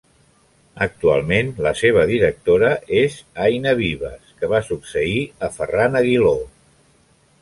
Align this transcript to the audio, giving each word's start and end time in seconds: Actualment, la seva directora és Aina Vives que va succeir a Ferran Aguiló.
Actualment, 0.85 1.51
la 1.65 1.73
seva 1.81 2.05
directora 2.11 2.71
és 3.01 3.17
Aina 3.49 3.75
Vives 3.83 4.33
que 4.41 4.53
va 4.55 4.63
succeir 4.71 5.23
a 5.49 5.51
Ferran 5.59 6.01
Aguiló. 6.01 6.35